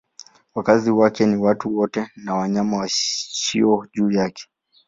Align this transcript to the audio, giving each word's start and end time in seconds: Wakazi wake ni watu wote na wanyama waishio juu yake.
Wakazi 0.55 0.91
wake 0.91 1.25
ni 1.25 1.35
watu 1.35 1.77
wote 1.77 2.07
na 2.15 2.33
wanyama 2.35 2.77
waishio 2.77 3.87
juu 3.93 4.11
yake. 4.11 4.45